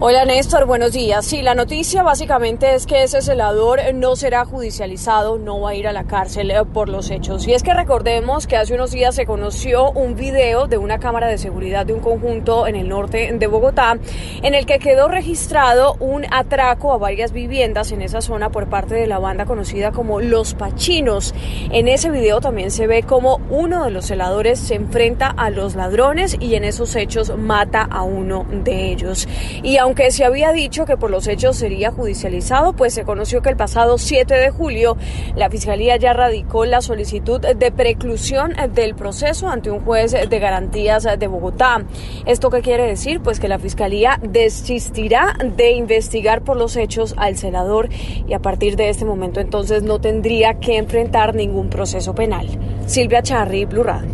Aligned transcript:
Hola 0.00 0.24
Néstor, 0.24 0.64
buenos 0.66 0.92
días. 0.92 1.26
Sí, 1.26 1.42
la 1.42 1.56
noticia 1.56 2.04
básicamente 2.04 2.76
es 2.76 2.86
que 2.86 3.02
ese 3.02 3.20
celador 3.20 3.80
no 3.94 4.14
será 4.14 4.44
judicializado, 4.44 5.38
no 5.38 5.60
va 5.60 5.70
a 5.70 5.74
ir 5.74 5.88
a 5.88 5.92
la 5.92 6.04
cárcel 6.04 6.52
eh, 6.52 6.62
por 6.72 6.88
los 6.88 7.10
hechos. 7.10 7.48
Y 7.48 7.52
es 7.52 7.64
que 7.64 7.74
recordemos 7.74 8.46
que 8.46 8.56
hace 8.56 8.74
unos 8.74 8.92
días 8.92 9.16
se 9.16 9.26
conoció 9.26 9.90
un 9.90 10.14
video 10.14 10.68
de 10.68 10.78
una 10.78 11.00
cámara 11.00 11.26
de 11.26 11.36
seguridad 11.36 11.84
de 11.84 11.94
un 11.94 11.98
conjunto 11.98 12.68
en 12.68 12.76
el 12.76 12.88
norte 12.88 13.32
de 13.32 13.46
Bogotá 13.48 13.98
en 14.40 14.54
el 14.54 14.66
que 14.66 14.78
quedó 14.78 15.08
registrado 15.08 15.96
un 15.98 16.26
atraco 16.32 16.92
a 16.92 16.98
varias 16.98 17.32
viviendas 17.32 17.90
en 17.90 18.00
esa 18.00 18.20
zona 18.20 18.50
por 18.50 18.68
parte 18.68 18.94
de 18.94 19.08
la 19.08 19.18
banda 19.18 19.46
conocida 19.46 19.90
como 19.90 20.20
Los 20.20 20.54
Pachinos. 20.54 21.34
En 21.72 21.88
ese 21.88 22.10
video 22.10 22.40
también 22.40 22.70
se 22.70 22.86
ve 22.86 23.02
como 23.02 23.40
uno 23.50 23.82
de 23.82 23.90
los 23.90 24.06
celadores 24.06 24.60
se 24.60 24.76
enfrenta 24.76 25.26
a 25.26 25.50
los 25.50 25.74
ladrones 25.74 26.36
y 26.38 26.54
en 26.54 26.62
esos 26.62 26.94
hechos 26.94 27.36
mata 27.36 27.82
a 27.82 28.04
uno 28.04 28.46
de 28.48 28.92
ellos. 28.92 29.26
Y 29.64 29.78
aunque 29.88 30.10
se 30.10 30.26
había 30.26 30.52
dicho 30.52 30.84
que 30.84 30.98
por 30.98 31.10
los 31.10 31.26
hechos 31.28 31.56
sería 31.56 31.90
judicializado, 31.90 32.74
pues 32.74 32.92
se 32.92 33.04
conoció 33.04 33.40
que 33.40 33.48
el 33.48 33.56
pasado 33.56 33.96
7 33.96 34.34
de 34.34 34.50
julio 34.50 34.98
la 35.34 35.48
Fiscalía 35.48 35.96
ya 35.96 36.12
radicó 36.12 36.66
la 36.66 36.82
solicitud 36.82 37.40
de 37.40 37.72
preclusión 37.72 38.52
del 38.74 38.94
proceso 38.94 39.48
ante 39.48 39.70
un 39.70 39.80
juez 39.80 40.12
de 40.12 40.38
garantías 40.38 41.08
de 41.18 41.26
Bogotá. 41.26 41.86
¿Esto 42.26 42.50
qué 42.50 42.60
quiere 42.60 42.82
decir? 42.82 43.20
Pues 43.22 43.40
que 43.40 43.48
la 43.48 43.58
Fiscalía 43.58 44.20
desistirá 44.22 45.34
de 45.56 45.70
investigar 45.70 46.42
por 46.42 46.58
los 46.58 46.76
hechos 46.76 47.14
al 47.16 47.38
celador 47.38 47.88
y 47.90 48.34
a 48.34 48.40
partir 48.40 48.76
de 48.76 48.90
este 48.90 49.06
momento 49.06 49.40
entonces 49.40 49.82
no 49.82 50.02
tendría 50.02 50.60
que 50.60 50.76
enfrentar 50.76 51.34
ningún 51.34 51.70
proceso 51.70 52.14
penal. 52.14 52.46
Silvia 52.86 53.22
Charri, 53.22 53.64
Blue 53.64 53.84
Radio. 53.84 54.10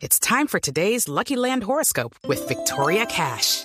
It's 0.00 0.18
time 0.18 0.46
for 0.48 0.60
today's 0.60 1.08
Lucky 1.08 1.36
Land 1.36 1.64
horoscope 1.64 2.14
with 2.28 2.46
Victoria 2.46 3.06
Cash. 3.06 3.64